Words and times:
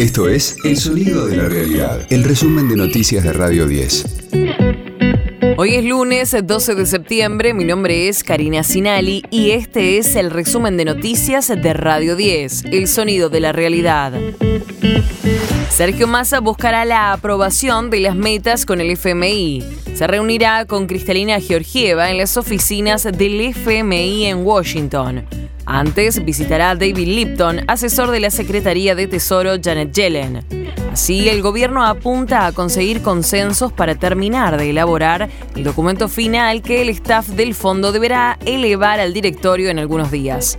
Esto 0.00 0.30
es 0.30 0.56
El 0.64 0.78
Sonido 0.78 1.26
de 1.26 1.36
la 1.36 1.46
Realidad, 1.46 2.06
el 2.08 2.24
resumen 2.24 2.70
de 2.70 2.74
noticias 2.74 3.22
de 3.22 3.34
Radio 3.34 3.66
10. 3.66 4.06
Hoy 5.58 5.74
es 5.74 5.84
lunes 5.84 6.34
12 6.42 6.74
de 6.74 6.86
septiembre, 6.86 7.52
mi 7.52 7.64
nombre 7.64 8.08
es 8.08 8.24
Karina 8.24 8.62
Sinali 8.62 9.22
y 9.28 9.50
este 9.50 9.98
es 9.98 10.16
el 10.16 10.30
resumen 10.30 10.78
de 10.78 10.86
noticias 10.86 11.48
de 11.48 11.72
Radio 11.74 12.16
10, 12.16 12.64
El 12.72 12.88
Sonido 12.88 13.28
de 13.28 13.40
la 13.40 13.52
Realidad. 13.52 14.14
Sergio 15.68 16.06
Massa 16.06 16.40
buscará 16.40 16.86
la 16.86 17.12
aprobación 17.12 17.90
de 17.90 18.00
las 18.00 18.16
metas 18.16 18.64
con 18.64 18.80
el 18.80 18.92
FMI. 18.92 19.62
Se 19.92 20.06
reunirá 20.06 20.64
con 20.64 20.86
Cristalina 20.86 21.40
Georgieva 21.40 22.10
en 22.10 22.16
las 22.16 22.38
oficinas 22.38 23.04
del 23.04 23.38
FMI 23.38 24.24
en 24.24 24.46
Washington. 24.46 25.26
Antes 25.66 26.24
visitará 26.24 26.70
a 26.70 26.74
David 26.74 27.06
Lipton, 27.06 27.60
asesor 27.68 28.10
de 28.10 28.20
la 28.20 28.30
Secretaría 28.30 28.94
de 28.94 29.06
Tesoro 29.06 29.52
Janet 29.62 29.92
Yellen. 29.92 30.44
Así, 30.92 31.28
el 31.28 31.40
gobierno 31.40 31.86
apunta 31.86 32.46
a 32.46 32.52
conseguir 32.52 33.02
consensos 33.02 33.72
para 33.72 33.94
terminar 33.94 34.56
de 34.56 34.70
elaborar 34.70 35.28
el 35.54 35.62
documento 35.62 36.08
final 36.08 36.62
que 36.62 36.82
el 36.82 36.88
staff 36.88 37.28
del 37.28 37.54
fondo 37.54 37.92
deberá 37.92 38.38
elevar 38.44 38.98
al 38.98 39.12
directorio 39.12 39.70
en 39.70 39.78
algunos 39.78 40.10
días. 40.10 40.56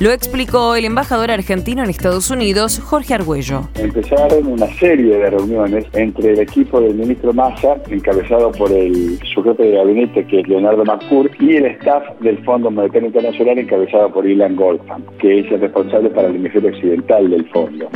Lo 0.00 0.12
explicó 0.12 0.76
el 0.76 0.86
embajador 0.86 1.30
argentino 1.30 1.84
en 1.84 1.90
Estados 1.90 2.30
Unidos, 2.30 2.80
Jorge 2.80 3.12
Argüello. 3.12 3.68
Empezaron 3.74 4.46
una 4.46 4.66
serie 4.78 5.18
de 5.18 5.28
reuniones 5.28 5.84
entre 5.92 6.32
el 6.32 6.40
equipo 6.40 6.80
del 6.80 6.94
ministro 6.94 7.34
Massa, 7.34 7.76
encabezado 7.90 8.50
por 8.52 8.72
el 8.72 9.18
sujeto 9.34 9.62
de 9.62 9.72
gabinete, 9.72 10.24
que 10.24 10.40
es 10.40 10.48
Leonardo 10.48 10.86
Macur, 10.86 11.30
y 11.38 11.56
el 11.56 11.66
staff 11.66 12.02
del 12.20 12.42
Fondo 12.46 12.70
Monetario 12.70 13.08
Internacional, 13.08 13.58
encabezado 13.58 14.10
por 14.10 14.26
Ilan 14.26 14.56
Goldman, 14.56 15.04
que 15.18 15.40
es 15.40 15.52
el 15.52 15.60
responsable 15.60 16.08
para 16.08 16.28
el 16.28 16.36
hemisferio 16.36 16.70
occidental 16.70 17.28
del 17.28 17.46
fondo. 17.50 17.90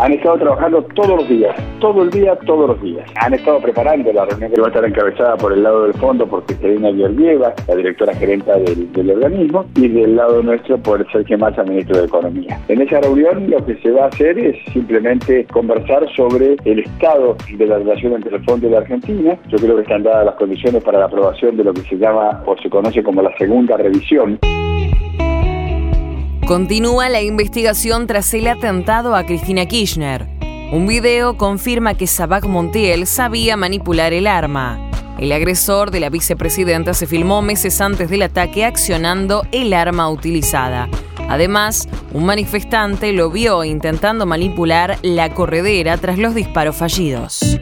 Han 0.00 0.12
estado 0.14 0.38
trabajando 0.38 0.82
todos 0.96 1.16
los 1.16 1.28
días, 1.28 1.54
todo 1.78 2.02
el 2.02 2.10
día, 2.10 2.34
todos 2.44 2.70
los 2.70 2.82
días. 2.82 3.08
Han 3.20 3.34
estado 3.34 3.60
preparando 3.60 4.12
la 4.12 4.24
reunión 4.24 4.50
que 4.50 4.60
va 4.60 4.66
a 4.66 4.70
estar 4.70 4.84
encabezada 4.84 5.36
por 5.36 5.52
el 5.52 5.62
lado 5.62 5.84
del 5.84 5.94
fondo 5.94 6.26
por 6.26 6.44
Cristalina 6.44 6.92
Georgieva, 6.92 7.54
la 7.68 7.76
directora 7.76 8.12
gerenta 8.16 8.58
del, 8.58 8.92
del 8.92 9.10
organismo, 9.12 9.64
y 9.76 9.86
del 9.86 10.16
lado 10.16 10.42
nuestro 10.42 10.76
por 10.78 11.06
Sergio 11.12 11.35
más 11.36 11.58
al 11.58 11.68
ministro 11.68 11.98
de 11.98 12.06
Economía. 12.06 12.60
En 12.68 12.80
esa 12.80 13.00
reunión 13.00 13.50
lo 13.50 13.64
que 13.64 13.76
se 13.76 13.90
va 13.90 14.04
a 14.04 14.08
hacer 14.08 14.38
es 14.38 14.56
simplemente 14.72 15.44
conversar 15.46 16.06
sobre 16.14 16.56
el 16.64 16.80
estado 16.80 17.36
de 17.56 17.66
la 17.66 17.78
relación 17.78 18.14
entre 18.14 18.36
el 18.36 18.44
Fondo 18.44 18.66
y 18.66 18.70
la 18.70 18.78
Argentina. 18.78 19.38
Yo 19.48 19.58
creo 19.58 19.76
que 19.76 19.82
están 19.82 20.02
dadas 20.02 20.26
las 20.26 20.34
condiciones 20.36 20.82
para 20.82 20.98
la 20.98 21.06
aprobación 21.06 21.56
de 21.56 21.64
lo 21.64 21.72
que 21.72 21.82
se 21.82 21.96
llama 21.96 22.42
o 22.46 22.56
se 22.58 22.70
conoce 22.70 23.02
como 23.02 23.22
la 23.22 23.36
segunda 23.36 23.76
revisión. 23.76 24.38
Continúa 26.46 27.08
la 27.08 27.22
investigación 27.22 28.06
tras 28.06 28.32
el 28.32 28.46
atentado 28.46 29.16
a 29.16 29.24
Cristina 29.24 29.66
Kirchner. 29.66 30.26
Un 30.72 30.86
video 30.86 31.36
confirma 31.36 31.94
que 31.94 32.06
Sabac 32.06 32.44
Montiel 32.46 33.06
sabía 33.06 33.56
manipular 33.56 34.12
el 34.12 34.26
arma. 34.26 34.78
El 35.18 35.32
agresor 35.32 35.90
de 35.90 36.00
la 36.00 36.10
vicepresidenta 36.10 36.92
se 36.92 37.06
filmó 37.06 37.40
meses 37.40 37.80
antes 37.80 38.10
del 38.10 38.22
ataque 38.22 38.64
accionando 38.64 39.44
el 39.50 39.72
arma 39.72 40.10
utilizada. 40.10 40.88
Además, 41.28 41.88
un 42.12 42.24
manifestante 42.24 43.12
lo 43.12 43.30
vio 43.30 43.64
intentando 43.64 44.26
manipular 44.26 44.98
la 45.02 45.34
corredera 45.34 45.96
tras 45.96 46.18
los 46.18 46.34
disparos 46.34 46.76
fallidos. 46.76 47.60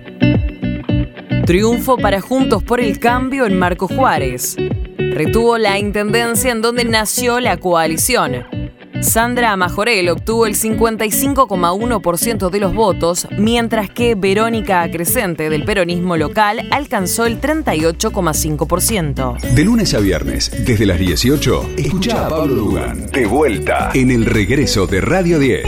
Triunfo 1.46 1.98
para 1.98 2.20
Juntos 2.20 2.62
por 2.62 2.80
el 2.80 2.98
Cambio 2.98 3.46
en 3.46 3.58
Marco 3.58 3.86
Juárez. 3.86 4.56
Retuvo 4.96 5.58
la 5.58 5.78
intendencia 5.78 6.50
en 6.50 6.62
donde 6.62 6.84
nació 6.84 7.40
la 7.40 7.58
coalición. 7.58 8.53
Sandra 9.00 9.56
Majorel 9.56 10.08
obtuvo 10.08 10.46
el 10.46 10.54
55,1% 10.54 12.50
de 12.50 12.60
los 12.60 12.74
votos, 12.74 13.26
mientras 13.36 13.90
que 13.90 14.14
Verónica 14.14 14.82
Acrecente 14.82 15.50
del 15.50 15.64
peronismo 15.64 16.16
local 16.16 16.68
alcanzó 16.70 17.26
el 17.26 17.40
38,5%. 17.40 19.40
De 19.40 19.64
lunes 19.64 19.94
a 19.94 20.00
viernes, 20.00 20.50
desde 20.64 20.86
las 20.86 20.98
18, 20.98 21.70
escucha 21.76 22.26
a 22.26 22.28
Pablo 22.28 22.54
Dugan 22.54 23.06
de 23.10 23.26
vuelta 23.26 23.90
en 23.94 24.10
el 24.10 24.26
regreso 24.26 24.86
de 24.86 25.00
Radio 25.00 25.38
10. 25.38 25.64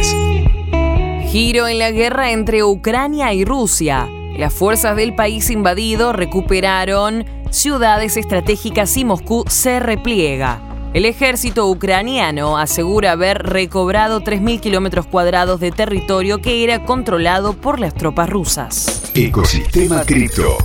Giro 1.28 1.68
en 1.68 1.78
la 1.78 1.90
guerra 1.90 2.30
entre 2.30 2.64
Ucrania 2.64 3.32
y 3.34 3.44
Rusia. 3.44 4.08
Las 4.38 4.54
fuerzas 4.54 4.96
del 4.96 5.14
país 5.14 5.50
invadido 5.50 6.12
recuperaron 6.12 7.24
ciudades 7.50 8.16
estratégicas 8.16 8.96
y 8.96 9.04
Moscú 9.04 9.44
se 9.48 9.80
repliega. 9.80 10.75
El 10.96 11.04
ejército 11.04 11.68
ucraniano 11.68 12.56
asegura 12.56 13.12
haber 13.12 13.42
recobrado 13.42 14.22
3.000 14.22 14.60
kilómetros 14.60 15.06
cuadrados 15.06 15.60
de 15.60 15.70
territorio 15.70 16.38
que 16.38 16.64
era 16.64 16.86
controlado 16.86 17.52
por 17.52 17.78
las 17.78 17.92
tropas 17.92 18.30
rusas. 18.30 19.12
Ecosistema 19.14 20.06
Cripto. 20.06 20.56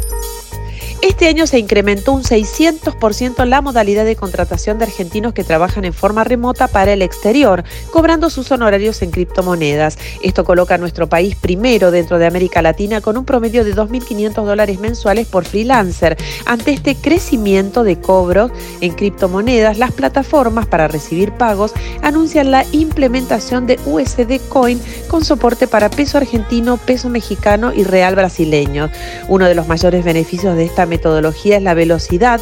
Este 1.01 1.27
año 1.27 1.47
se 1.47 1.57
incrementó 1.57 2.13
un 2.13 2.21
600% 2.21 3.45
la 3.45 3.61
modalidad 3.61 4.05
de 4.05 4.15
contratación 4.15 4.77
de 4.77 4.85
argentinos 4.85 5.33
que 5.33 5.43
trabajan 5.43 5.83
en 5.83 5.93
forma 5.93 6.23
remota 6.23 6.67
para 6.67 6.93
el 6.93 7.01
exterior, 7.01 7.63
cobrando 7.91 8.29
sus 8.29 8.51
honorarios 8.51 9.01
en 9.01 9.09
criptomonedas. 9.09 9.97
Esto 10.21 10.43
coloca 10.43 10.75
a 10.75 10.77
nuestro 10.77 11.09
país 11.09 11.35
primero 11.35 11.89
dentro 11.89 12.19
de 12.19 12.27
América 12.27 12.61
Latina 12.61 13.01
con 13.01 13.17
un 13.17 13.25
promedio 13.25 13.63
de 13.63 13.75
2.500 13.75 14.45
dólares 14.45 14.79
mensuales 14.79 15.25
por 15.25 15.45
freelancer. 15.45 16.17
Ante 16.45 16.71
este 16.71 16.95
crecimiento 16.95 17.83
de 17.83 17.99
cobros 17.99 18.51
en 18.79 18.93
criptomonedas, 18.93 19.79
las 19.79 19.93
plataformas 19.93 20.67
para 20.67 20.87
recibir 20.87 21.31
pagos 21.31 21.73
anuncian 22.03 22.51
la 22.51 22.63
implementación 22.73 23.65
de 23.65 23.79
USD 23.87 24.39
Coin 24.49 24.79
con 25.07 25.25
soporte 25.25 25.67
para 25.67 25.89
peso 25.89 26.19
argentino, 26.19 26.77
peso 26.77 27.09
mexicano 27.09 27.73
y 27.73 27.85
real 27.85 28.13
brasileño. 28.13 28.91
Uno 29.29 29.45
de 29.47 29.55
los 29.55 29.67
mayores 29.67 30.05
beneficios 30.05 30.55
de 30.55 30.65
esta 30.65 30.90
metodología 30.91 31.57
es 31.57 31.63
la 31.63 31.73
velocidad 31.73 32.39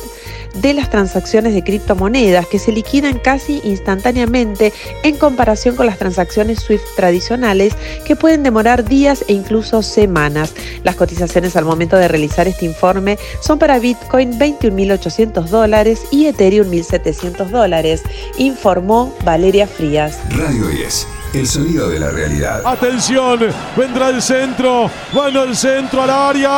de 0.55 0.73
las 0.73 0.89
transacciones 0.89 1.53
de 1.53 1.63
criptomonedas 1.63 2.47
que 2.47 2.59
se 2.59 2.71
liquidan 2.71 3.19
casi 3.19 3.61
instantáneamente 3.63 4.73
en 5.03 5.15
comparación 5.15 5.75
con 5.75 5.85
las 5.85 5.97
transacciones 5.97 6.59
SWIFT 6.59 6.83
tradicionales 6.95 7.73
que 8.05 8.15
pueden 8.15 8.43
demorar 8.43 8.83
días 8.83 9.23
e 9.27 9.33
incluso 9.33 9.81
semanas. 9.81 10.53
Las 10.83 10.95
cotizaciones 10.95 11.55
al 11.55 11.65
momento 11.65 11.97
de 11.97 12.07
realizar 12.07 12.47
este 12.47 12.65
informe 12.65 13.17
son 13.41 13.59
para 13.59 13.79
Bitcoin 13.79 14.37
21.800 14.39 15.45
dólares 15.45 16.01
y 16.11 16.25
Ethereum 16.25 16.69
1.700 16.69 17.49
dólares, 17.49 18.01
informó 18.37 19.13
Valeria 19.23 19.67
Frías. 19.67 20.17
Radio 20.35 20.67
10. 20.67 21.18
El 21.31 21.45
sonido 21.47 21.87
de 21.87 21.99
la 21.99 22.09
realidad. 22.09 22.63
Atención, 22.65 23.39
vendrá 23.77 24.09
el 24.09 24.19
centro, 24.19 24.89
van 25.13 25.37
al 25.37 25.55
centro 25.55 26.01
al 26.01 26.09
área. 26.09 26.49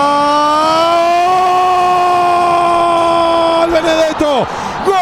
Benedetto, 3.68 4.48
gol. 4.86 4.96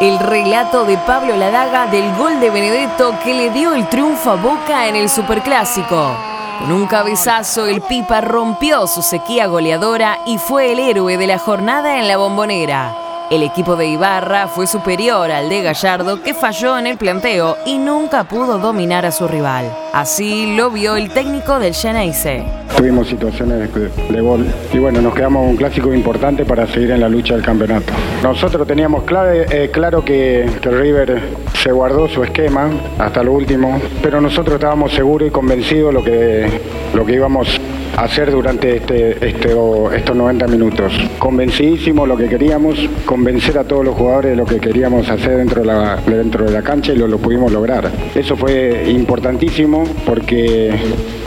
El 0.00 0.18
relato 0.18 0.84
de 0.84 0.98
Pablo 0.98 1.36
Ladaga 1.36 1.86
del 1.86 2.12
gol 2.16 2.40
de 2.40 2.50
Benedetto 2.50 3.14
que 3.22 3.32
le 3.32 3.50
dio 3.50 3.74
el 3.74 3.88
triunfo 3.88 4.32
a 4.32 4.34
Boca 4.34 4.88
en 4.88 4.96
el 4.96 5.08
Superclásico. 5.08 6.16
Con 6.58 6.72
un 6.72 6.88
cabezazo, 6.88 7.66
el 7.66 7.80
Pipa 7.80 8.20
rompió 8.20 8.88
su 8.88 9.02
sequía 9.02 9.46
goleadora 9.46 10.18
y 10.26 10.38
fue 10.38 10.72
el 10.72 10.80
héroe 10.80 11.16
de 11.16 11.28
la 11.28 11.38
jornada 11.38 12.00
en 12.00 12.08
la 12.08 12.16
bombonera. 12.16 13.07
El 13.30 13.42
equipo 13.42 13.76
de 13.76 13.86
Ibarra 13.86 14.48
fue 14.48 14.66
superior 14.66 15.30
al 15.30 15.50
de 15.50 15.60
Gallardo 15.60 16.22
que 16.22 16.32
falló 16.32 16.78
en 16.78 16.86
el 16.86 16.96
planteo 16.96 17.58
y 17.66 17.76
nunca 17.76 18.24
pudo 18.24 18.56
dominar 18.56 19.04
a 19.04 19.12
su 19.12 19.28
rival. 19.28 19.66
Así 19.92 20.56
lo 20.56 20.70
vio 20.70 20.96
el 20.96 21.10
técnico 21.10 21.58
del 21.58 21.74
Geneise. 21.74 22.46
Tuvimos 22.74 23.06
situaciones 23.06 23.68
de, 23.74 24.20
gol 24.22 24.46
y 24.72 24.78
bueno, 24.78 25.02
nos 25.02 25.14
quedamos 25.14 25.46
un 25.46 25.56
clásico 25.56 25.92
importante 25.92 26.46
para 26.46 26.66
seguir 26.68 26.92
en 26.92 27.00
la 27.00 27.08
lucha 27.10 27.34
del 27.34 27.44
campeonato. 27.44 27.92
Nosotros 28.22 28.66
teníamos 28.66 29.02
clave, 29.02 29.44
eh, 29.50 29.70
claro 29.70 30.02
que, 30.02 30.48
que 30.62 30.70
River 30.70 31.20
se 31.52 31.70
guardó 31.70 32.08
su 32.08 32.24
esquema 32.24 32.70
hasta 32.98 33.22
lo 33.22 33.34
último, 33.34 33.78
pero 34.02 34.22
nosotros 34.22 34.54
estábamos 34.54 34.94
seguros 34.94 35.28
y 35.28 35.30
convencidos 35.30 35.92
lo 35.92 36.02
que, 36.02 36.48
lo 36.94 37.04
que 37.04 37.12
íbamos 37.12 37.60
hacer 38.02 38.30
durante 38.30 38.76
este, 38.76 39.28
este, 39.28 39.54
estos 39.96 40.16
90 40.16 40.46
minutos. 40.46 40.92
Convencidísimo 41.18 42.06
lo 42.06 42.16
que 42.16 42.28
queríamos, 42.28 42.78
convencer 43.04 43.58
a 43.58 43.64
todos 43.64 43.84
los 43.84 43.94
jugadores 43.94 44.30
de 44.32 44.36
lo 44.36 44.46
que 44.46 44.58
queríamos 44.58 45.08
hacer 45.08 45.36
dentro 45.36 45.62
de 45.62 45.66
la, 45.66 45.96
dentro 46.06 46.44
de 46.44 46.52
la 46.52 46.62
cancha 46.62 46.92
y 46.92 46.96
lo, 46.96 47.08
lo 47.08 47.18
pudimos 47.18 47.52
lograr. 47.52 47.90
Eso 48.14 48.36
fue 48.36 48.84
importantísimo 48.88 49.84
porque 50.06 50.72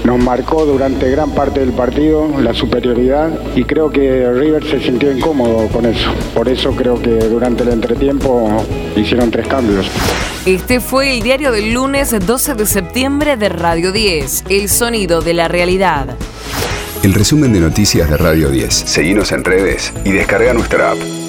nos 0.04 0.20
marcó 0.20 0.66
durante 0.66 1.10
gran 1.12 1.32
parte 1.32 1.60
del 1.60 1.74
partido 1.74 2.28
la 2.42 2.54
superioridad 2.54 3.30
y 3.56 3.64
creo 3.64 3.90
que 3.90 4.32
River 4.32 4.64
se 4.66 4.80
sintió 4.80 5.12
incómodo 5.12 5.68
con 5.68 5.86
eso. 5.86 6.10
Por 6.34 6.48
eso 6.48 6.72
creo 6.72 7.02
que 7.02 7.12
durante 7.12 7.64
el 7.64 7.70
entretiempo 7.70 8.64
hicieron 8.96 9.30
tres 9.30 9.48
cambios. 9.48 9.90
Este 10.46 10.80
fue 10.80 11.14
el 11.14 11.22
diario 11.22 11.52
del 11.52 11.72
lunes 11.72 12.16
12 12.20 12.56
de 12.56 12.66
septiembre 12.66 13.38
de 13.38 13.48
Radio 13.48 13.92
10, 13.92 14.46
El 14.50 14.70
Sonido 14.70 15.22
de 15.22 15.36
la 15.36 15.48
Realidad. 15.48 16.18
El 17.04 17.14
resumen 17.14 17.54
de 17.54 17.60
noticias 17.60 18.10
de 18.10 18.18
Radio 18.18 18.50
10. 18.50 18.74
Seguimos 18.74 19.32
en 19.34 19.44
redes 19.44 19.94
y 20.04 20.12
descarga 20.12 20.52
nuestra 20.56 20.94
app. 20.94 21.21